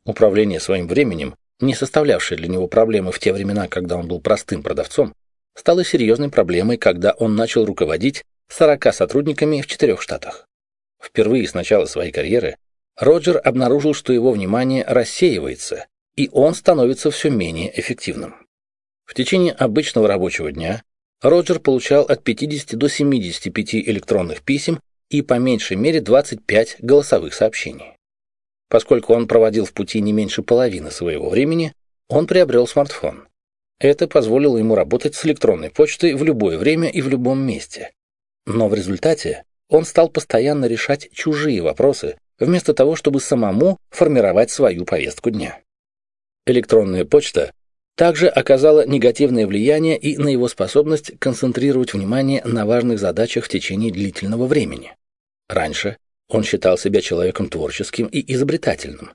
Управление 0.05 0.61
своим 0.61 0.89
временем 0.89 1.37
не 1.61 1.75
составлявшая 1.75 2.39
для 2.39 2.49
него 2.49 2.67
проблемы 2.69 3.13
в 3.13 3.19
те 3.19 3.33
времена, 3.33 3.69
когда 3.69 3.97
он 3.97 4.09
был 4.09 4.21
простым 4.21 4.63
продавцом, 4.63 5.15
стала 5.55 5.85
серьезной 5.85 6.29
проблемой, 6.29 6.77
когда 6.77 7.13
он 7.13 7.35
начал 7.35 7.65
руководить 7.65 8.25
40 8.49 8.95
сотрудниками 8.95 9.61
в 9.61 9.67
четырех 9.67 10.01
штатах. 10.01 10.47
Впервые 11.03 11.47
с 11.47 11.55
начала 11.55 11.87
своей 11.87 12.13
карьеры 12.13 12.57
Роджер 12.97 13.41
обнаружил, 13.43 13.93
что 13.93 14.13
его 14.13 14.33
внимание 14.33 14.85
рассеивается, 14.87 15.87
и 16.17 16.31
он 16.33 16.55
становится 16.55 17.11
все 17.11 17.31
менее 17.31 17.79
эффективным. 17.79 18.35
В 19.05 19.15
течение 19.15 19.53
обычного 19.53 20.09
рабочего 20.09 20.51
дня 20.51 20.83
Роджер 21.23 21.61
получал 21.61 22.05
от 22.05 22.25
50 22.25 22.77
до 22.79 22.89
75 22.89 23.75
электронных 23.75 24.43
писем 24.43 24.81
и 25.11 25.23
по 25.23 25.35
меньшей 25.35 25.77
мере 25.77 26.01
25 26.01 26.77
голосовых 26.81 27.35
сообщений. 27.35 27.97
Поскольку 28.69 29.15
он 29.15 29.29
проводил 29.29 29.65
в 29.65 29.73
пути 29.73 30.01
не 30.01 30.13
меньше 30.13 30.43
половины 30.43 30.91
своего 30.91 31.29
времени, 31.29 31.73
он 32.09 32.27
приобрел 32.27 32.67
смартфон. 32.67 33.29
Это 33.79 34.09
позволило 34.09 34.57
ему 34.57 34.75
работать 34.75 35.15
с 35.15 35.25
электронной 35.25 35.71
почтой 35.71 36.15
в 36.15 36.25
любое 36.25 36.59
время 36.59 36.89
и 36.89 37.03
в 37.03 37.09
любом 37.09 37.41
месте. 37.41 37.93
Но 38.47 38.69
в 38.69 38.75
результате 38.75 39.45
он 39.69 39.85
стал 39.85 40.09
постоянно 40.09 40.67
решать 40.67 41.11
чужие 41.13 41.61
вопросы, 41.63 42.17
вместо 42.39 42.75
того, 42.75 42.97
чтобы 42.97 43.21
самому 43.21 43.79
формировать 43.91 44.51
свою 44.51 44.85
повестку 44.85 45.31
дня. 45.31 45.61
Электронная 46.47 47.05
почта 47.05 47.53
также 47.97 48.29
оказала 48.29 48.87
негативное 48.87 49.47
влияние 49.47 49.99
и 49.99 50.17
на 50.19 50.29
его 50.29 50.49
способность 50.49 51.19
концентрировать 51.19 51.95
внимание 51.95 52.43
на 52.45 52.67
важных 52.67 52.99
задачах 52.99 53.47
в 53.47 53.49
течение 53.49 53.91
длительного 53.91 54.47
времени. 54.47 54.95
Раньше 55.49 55.97
он 56.29 56.45
считал 56.45 56.77
себя 56.77 57.01
человеком 57.01 57.49
творческим 57.49 58.07
и 58.07 58.33
изобретательным. 58.33 59.13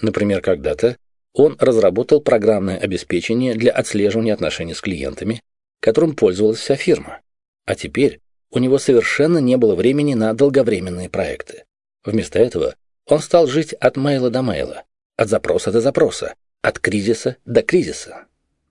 Например, 0.00 0.40
когда-то 0.40 0.96
он 1.34 1.56
разработал 1.60 2.20
программное 2.20 2.78
обеспечение 2.78 3.54
для 3.54 3.72
отслеживания 3.72 4.32
отношений 4.32 4.74
с 4.74 4.80
клиентами, 4.80 5.42
которым 5.80 6.14
пользовалась 6.14 6.58
вся 6.58 6.76
фирма. 6.76 7.20
А 7.66 7.74
теперь 7.74 8.20
у 8.52 8.58
него 8.58 8.78
совершенно 8.78 9.38
не 9.38 9.56
было 9.56 9.74
времени 9.74 10.14
на 10.14 10.34
долговременные 10.34 11.08
проекты. 11.08 11.64
Вместо 12.04 12.38
этого 12.38 12.74
он 13.06 13.20
стал 13.20 13.46
жить 13.46 13.72
от 13.72 13.96
мейла 13.96 14.30
до 14.30 14.42
мейла, 14.42 14.84
от 15.16 15.28
запроса 15.28 15.72
до 15.72 15.80
запроса, 15.80 16.34
от 16.60 16.78
кризиса 16.78 17.36
до 17.46 17.62
кризиса. 17.62 18.26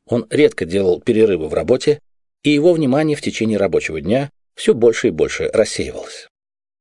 Он 0.06 0.28
редко 0.30 0.66
делал 0.66 1.02
перерывы 1.02 1.48
в 1.48 1.54
работе, 1.54 2.00
и 2.44 2.52
его 2.52 2.74
внимание 2.74 3.18
в 3.18 3.22
течение 3.22 3.58
рабочего 3.58 4.00
дня 4.00 4.30
все 4.56 4.74
больше 4.74 5.08
и 5.08 5.12
больше 5.12 5.50
рассеивалось. 5.52 6.28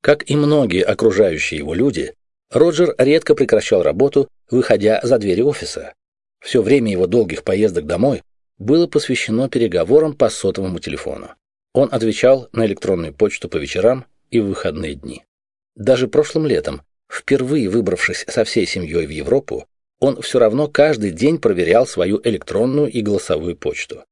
Как 0.02 0.28
и 0.30 0.37
многие 0.37 0.83
окружающие 0.83 1.59
его 1.59 1.75
люди, 1.75 2.14
Роджер 2.50 2.95
редко 2.99 3.35
прекращал 3.35 3.83
работу, 3.83 4.28
выходя 4.50 5.00
за 5.02 5.19
двери 5.19 5.42
офиса. 5.42 5.95
Все 6.40 6.62
время 6.62 6.90
его 6.90 7.07
долгих 7.07 7.45
поездок 7.45 7.87
домой 7.87 8.23
было 8.59 8.87
посвящено 8.87 9.49
переговорам 9.49 10.14
по 10.14 10.28
сотовому 10.28 10.80
телефону. 10.80 11.30
Он 11.72 11.88
отвечал 11.92 12.48
на 12.52 12.66
электронную 12.66 13.14
почту 13.14 13.48
по 13.48 13.56
вечерам 13.56 14.06
и 14.30 14.40
в 14.40 14.46
выходные 14.46 14.94
дни. 14.94 15.24
Даже 15.76 16.08
прошлым 16.08 16.46
летом, 16.46 16.82
впервые 17.10 17.68
выбравшись 17.68 18.24
со 18.28 18.44
всей 18.44 18.66
семьей 18.66 19.06
в 19.06 19.10
Европу, 19.10 19.66
он 20.00 20.20
все 20.22 20.38
равно 20.38 20.66
каждый 20.66 21.10
день 21.10 21.38
проверял 21.38 21.86
свою 21.86 22.20
электронную 22.24 22.90
и 22.90 23.02
голосовую 23.02 23.56
почту. 23.56 24.04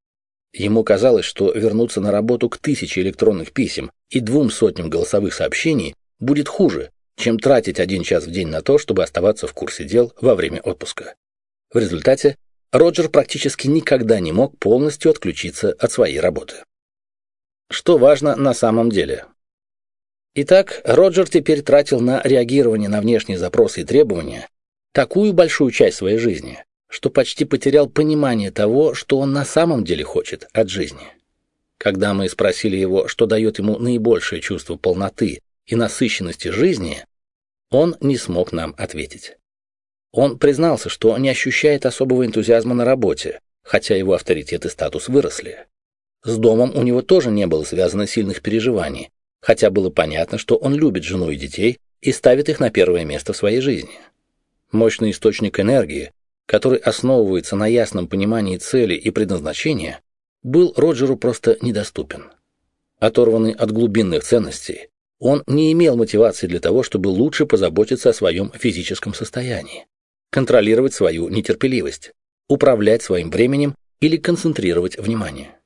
Ему 0.52 0.84
казалось, 0.84 1.24
что 1.24 1.52
вернуться 1.52 2.00
на 2.00 2.10
работу 2.10 2.48
к 2.48 2.58
тысяче 2.58 3.00
электронных 3.00 3.52
писем 3.52 3.90
и 4.10 4.20
двум 4.20 4.50
сотням 4.50 4.88
голосовых 4.88 5.34
сообщений 5.34 5.94
будет 6.20 6.48
хуже, 6.48 6.90
чем 7.16 7.38
тратить 7.38 7.80
один 7.80 8.02
час 8.02 8.26
в 8.26 8.30
день 8.30 8.48
на 8.48 8.62
то, 8.62 8.78
чтобы 8.78 9.02
оставаться 9.02 9.46
в 9.46 9.52
курсе 9.52 9.84
дел 9.84 10.12
во 10.20 10.34
время 10.34 10.60
отпуска. 10.60 11.14
В 11.72 11.78
результате 11.78 12.36
Роджер 12.70 13.08
практически 13.08 13.66
никогда 13.66 14.20
не 14.20 14.32
мог 14.32 14.58
полностью 14.58 15.10
отключиться 15.10 15.72
от 15.72 15.90
своей 15.90 16.20
работы. 16.20 16.56
Что 17.70 17.98
важно 17.98 18.34
на 18.34 18.54
самом 18.54 18.90
деле? 18.90 19.26
Итак, 20.34 20.80
Роджер 20.84 21.28
теперь 21.28 21.62
тратил 21.62 22.00
на 22.00 22.22
реагирование 22.22 22.88
на 22.88 23.00
внешние 23.00 23.38
запросы 23.38 23.82
и 23.82 23.84
требования 23.84 24.48
такую 24.92 25.32
большую 25.32 25.70
часть 25.70 25.98
своей 25.98 26.18
жизни, 26.18 26.64
что 26.88 27.10
почти 27.10 27.44
потерял 27.44 27.88
понимание 27.88 28.50
того, 28.50 28.94
что 28.94 29.18
он 29.18 29.32
на 29.32 29.44
самом 29.44 29.84
деле 29.84 30.04
хочет 30.04 30.48
от 30.52 30.68
жизни. 30.70 31.06
Когда 31.76 32.14
мы 32.14 32.28
спросили 32.28 32.76
его, 32.76 33.06
что 33.06 33.26
дает 33.26 33.58
ему 33.58 33.78
наибольшее 33.78 34.40
чувство 34.40 34.76
полноты 34.76 35.40
и 35.66 35.76
насыщенности 35.76 36.48
жизни, 36.48 37.04
он 37.70 37.96
не 38.00 38.16
смог 38.16 38.52
нам 38.52 38.74
ответить. 38.78 39.36
Он 40.10 40.38
признался, 40.38 40.88
что 40.88 41.16
не 41.18 41.28
ощущает 41.28 41.84
особого 41.84 42.24
энтузиазма 42.24 42.74
на 42.74 42.84
работе, 42.84 43.40
хотя 43.62 43.94
его 43.94 44.14
авторитет 44.14 44.64
и 44.64 44.70
статус 44.70 45.08
выросли. 45.08 45.66
С 46.24 46.36
домом 46.36 46.72
у 46.74 46.82
него 46.82 47.02
тоже 47.02 47.30
не 47.30 47.46
было 47.46 47.64
связано 47.64 48.06
сильных 48.06 48.42
переживаний, 48.42 49.10
хотя 49.40 49.70
было 49.70 49.90
понятно, 49.90 50.38
что 50.38 50.56
он 50.56 50.74
любит 50.74 51.04
жену 51.04 51.30
и 51.30 51.36
детей 51.36 51.78
и 52.00 52.12
ставит 52.12 52.48
их 52.48 52.60
на 52.60 52.70
первое 52.70 53.04
место 53.04 53.32
в 53.32 53.36
своей 53.36 53.60
жизни. 53.60 54.00
Мощный 54.72 55.12
источник 55.12 55.60
энергии, 55.60 56.12
который 56.46 56.78
основывается 56.78 57.56
на 57.56 57.66
ясном 57.66 58.08
понимании 58.08 58.56
цели 58.56 58.94
и 58.94 59.10
предназначения, 59.10 60.00
был 60.42 60.72
Роджеру 60.76 61.16
просто 61.16 61.56
недоступен. 61.62 62.24
Оторванный 62.98 63.52
от 63.52 63.70
глубинных 63.70 64.24
ценностей, 64.24 64.88
он 65.20 65.42
не 65.46 65.72
имел 65.72 65.96
мотивации 65.96 66.46
для 66.46 66.60
того, 66.60 66.82
чтобы 66.82 67.08
лучше 67.08 67.46
позаботиться 67.46 68.10
о 68.10 68.14
своем 68.14 68.52
физическом 68.52 69.14
состоянии, 69.14 69.86
контролировать 70.30 70.94
свою 70.94 71.28
нетерпеливость, 71.28 72.12
управлять 72.48 73.02
своим 73.02 73.30
временем 73.30 73.74
или 74.00 74.16
концентрировать 74.16 74.96
внимание. 74.96 75.57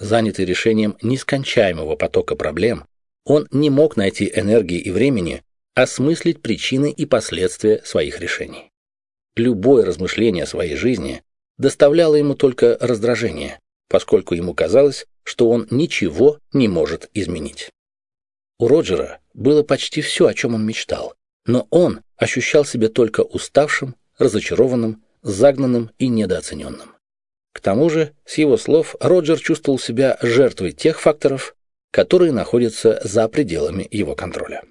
Занятый 0.00 0.46
решением 0.46 0.96
нескончаемого 1.02 1.94
потока 1.94 2.34
проблем, 2.34 2.86
он 3.26 3.46
не 3.50 3.68
мог 3.68 3.98
найти 3.98 4.32
энергии 4.34 4.78
и 4.78 4.90
времени 4.90 5.42
осмыслить 5.74 6.40
причины 6.40 6.90
и 6.90 7.04
последствия 7.04 7.82
своих 7.84 8.18
решений. 8.18 8.70
Любое 9.36 9.84
размышление 9.84 10.44
о 10.44 10.46
своей 10.46 10.74
жизни 10.74 11.22
доставляло 11.58 12.14
ему 12.14 12.34
только 12.34 12.78
раздражение, 12.80 13.60
поскольку 13.90 14.34
ему 14.34 14.54
казалось, 14.54 15.04
что 15.22 15.50
он 15.50 15.68
ничего 15.70 16.38
не 16.54 16.66
может 16.66 17.10
изменить. 17.12 17.68
У 18.58 18.68
Роджера 18.68 19.20
было 19.34 19.62
почти 19.62 20.00
все, 20.00 20.28
о 20.28 20.34
чем 20.34 20.54
он 20.54 20.64
мечтал, 20.64 21.12
но 21.44 21.66
он 21.68 22.00
ощущал 22.16 22.64
себя 22.64 22.88
только 22.88 23.20
уставшим, 23.20 23.94
разочарованным, 24.18 25.04
загнанным 25.22 25.90
и 25.98 26.08
недооцененным. 26.08 26.94
К 27.52 27.60
тому 27.60 27.90
же, 27.90 28.12
с 28.24 28.38
его 28.38 28.56
слов, 28.56 28.96
Роджер 29.00 29.38
чувствовал 29.38 29.78
себя 29.78 30.16
жертвой 30.22 30.72
тех 30.72 31.00
факторов, 31.00 31.56
которые 31.90 32.32
находятся 32.32 33.00
за 33.04 33.28
пределами 33.28 33.86
его 33.90 34.14
контроля. 34.14 34.62